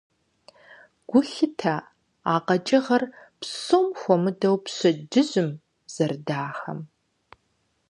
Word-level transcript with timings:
Гу 1.09 1.19
лъытэ 1.31 1.75
а 2.33 2.35
къэкӀыгъэр, 2.45 3.03
псом 3.39 3.87
хуэмыдэу 3.99 4.55
пщэдджыжьым, 4.63 5.49
зэрыдахэм. 5.93 6.79